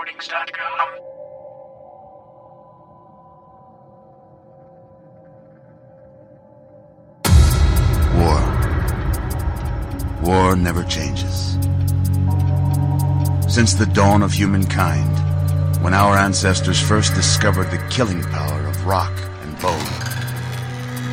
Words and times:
TheDarkThings.com. 0.00 0.88
War. 8.16 8.40
War 10.22 10.56
never 10.56 10.84
changes. 10.84 11.58
Since 13.52 13.74
the 13.74 13.86
dawn 13.92 14.22
of 14.22 14.32
humankind, 14.32 15.18
when 15.82 15.92
our 15.94 16.16
ancestors 16.16 16.80
first 16.80 17.14
discovered 17.14 17.70
the 17.70 17.84
killing 17.90 18.22
power 18.22 18.66
of 18.66 18.86
rock 18.86 19.12
and 19.42 19.58
bone, 19.60 19.84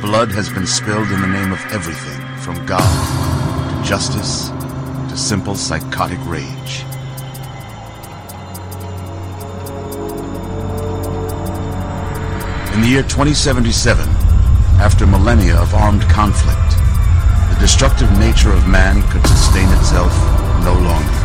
blood 0.00 0.30
has 0.32 0.50
been 0.50 0.66
spilled 0.66 1.10
in 1.10 1.20
the 1.20 1.26
name 1.26 1.52
of 1.52 1.64
everything 1.70 2.20
from 2.38 2.66
God 2.66 2.82
to 3.70 3.88
justice 3.88 4.50
to 5.08 5.16
simple 5.16 5.54
psychotic 5.54 6.18
rage. 6.26 6.84
In 12.74 12.80
the 12.80 12.88
year 12.88 13.04
2077, 13.04 14.02
after 14.82 15.06
millennia 15.06 15.54
of 15.62 15.72
armed 15.74 16.02
conflict, 16.10 16.74
the 17.54 17.56
destructive 17.60 18.10
nature 18.18 18.50
of 18.50 18.66
man 18.66 19.00
could 19.12 19.24
sustain 19.28 19.70
itself 19.78 20.10
no 20.66 20.74
longer. 20.82 21.18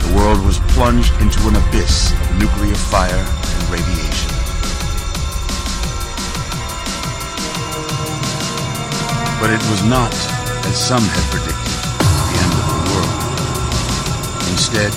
The 0.00 0.16
world 0.16 0.40
was 0.46 0.56
plunged 0.72 1.12
into 1.20 1.36
an 1.46 1.56
abyss 1.56 2.16
of 2.16 2.40
nuclear 2.40 2.74
fire 2.88 3.12
and 3.12 3.62
radiation. 3.68 4.32
But 9.36 9.52
it 9.52 9.60
was 9.68 9.84
not, 9.84 10.16
as 10.64 10.80
some 10.80 11.04
had 11.04 11.24
predicted, 11.28 11.76
the 12.00 12.36
end 12.40 12.52
of 12.56 12.66
the 12.72 12.80
world. 12.88 13.12
Instead, 14.48 14.92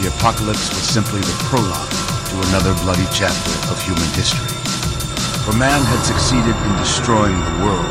the 0.00 0.08
apocalypse 0.16 0.70
was 0.70 0.88
simply 0.88 1.20
the 1.20 1.36
prologue 1.52 2.11
to 2.32 2.38
another 2.48 2.72
bloody 2.82 3.04
chapter 3.12 3.52
of 3.70 3.76
human 3.82 4.08
history. 4.14 4.48
For 5.44 5.52
man 5.52 5.84
had 5.84 6.02
succeeded 6.02 6.56
in 6.56 6.76
destroying 6.78 7.38
the 7.38 7.50
world. 7.62 7.84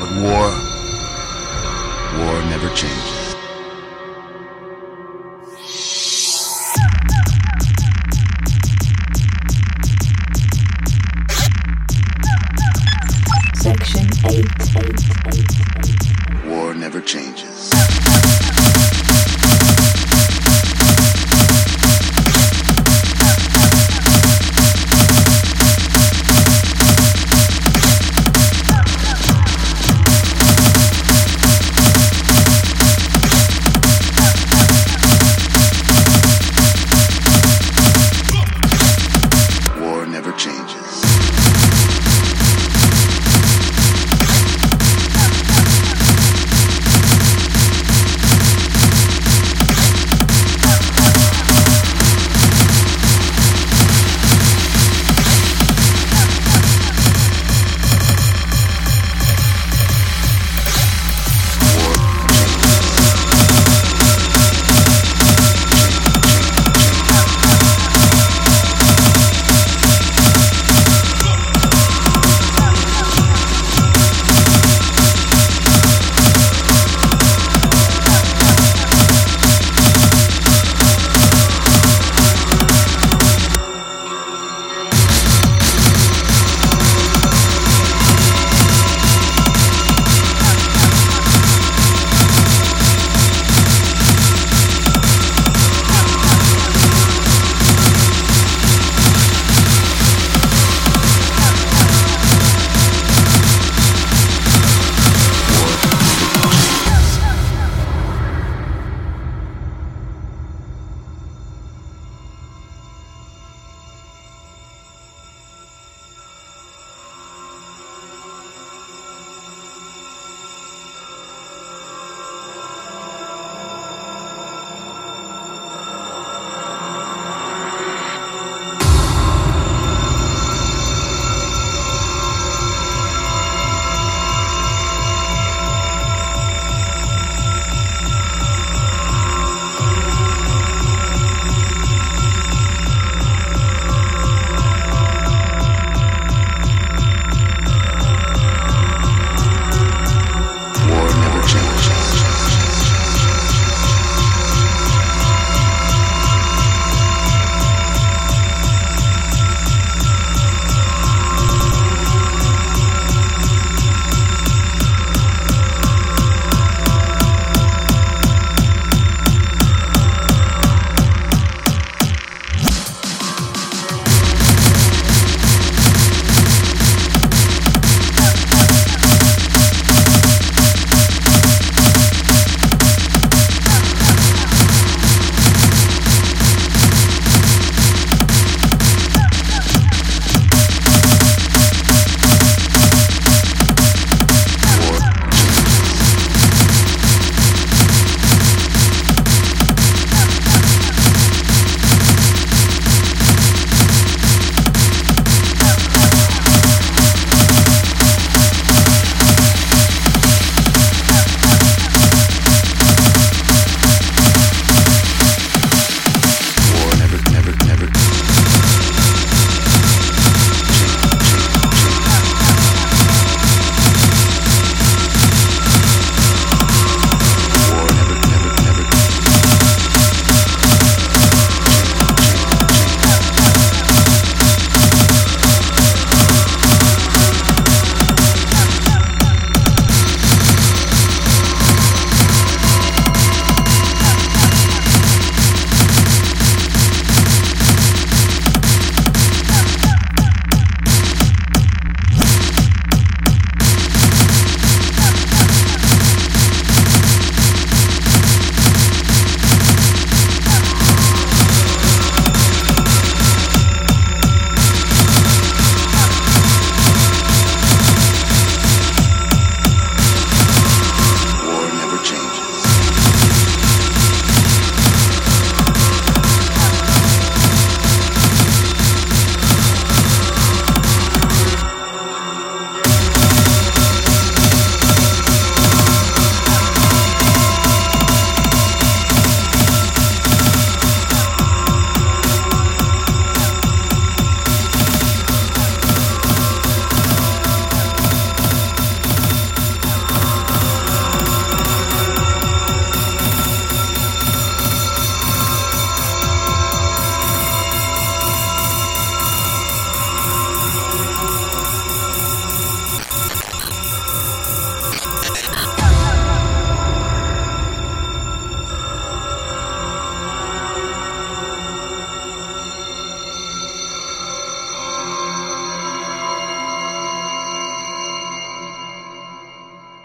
But 0.00 0.10
war, 0.20 0.52
war 2.20 2.42
never 2.50 2.68
changes. 2.76 3.34
Section 13.54 14.08
8. 14.28 14.44
War 16.50 16.74
never 16.74 17.00
changes. 17.00 17.70